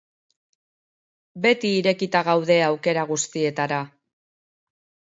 [1.43, 3.83] Beti irekita gaude aukera guztietara.